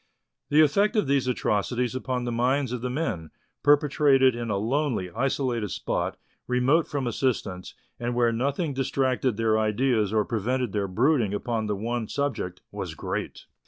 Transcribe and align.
The 0.49 0.61
effect 0.61 0.95
of 0.95 1.05
these 1.05 1.27
atrocities 1.27 1.93
upon 1.93 2.23
the 2.23 2.31
minds 2.31 2.71
of 2.71 2.81
the 2.81 2.89
men, 2.89 3.29
perpetrated 3.61 4.35
in 4.35 4.49
a 4.49 4.57
lonely, 4.57 5.11
isolated 5.11 5.69
spot, 5.69 6.17
remote 6.47 6.87
from 6.87 7.05
assistance, 7.05 7.75
and 7.99 8.15
where 8.15 8.31
nothing 8.31 8.73
distracted 8.73 9.37
their 9.37 9.59
ideas 9.59 10.11
or 10.11 10.25
prevented 10.25 10.71
their 10.71 10.87
brooding 10.87 11.35
upon 11.35 11.67
the 11.67 11.75
one 11.75 12.07
subject, 12.07 12.61
was 12.71 12.95
great. 12.95 13.45